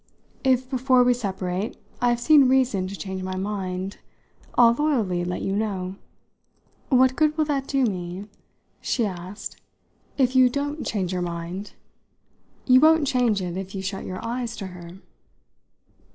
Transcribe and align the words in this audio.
If 0.43 0.67
before 0.67 1.03
we 1.03 1.13
separate 1.13 1.77
I've 2.01 2.19
seen 2.19 2.49
reason 2.49 2.87
to 2.87 2.95
change 2.95 3.21
my 3.21 3.35
mind, 3.35 3.99
I'll 4.55 4.73
loyally 4.73 5.23
let 5.23 5.43
you 5.43 5.55
know." 5.55 5.97
"What 6.89 7.15
good 7.15 7.37
will 7.37 7.45
that 7.45 7.67
do 7.67 7.85
me," 7.85 8.25
she 8.81 9.05
asked, 9.05 9.57
"if 10.17 10.35
you 10.35 10.49
don't 10.49 10.87
change 10.87 11.13
your 11.13 11.21
mind? 11.21 11.73
You 12.65 12.79
won't 12.79 13.05
change 13.05 13.43
it 13.43 13.55
if 13.57 13.75
you 13.75 13.83
shut 13.83 14.03
your 14.03 14.25
eyes 14.25 14.55
to 14.55 14.65
her." 14.73 14.93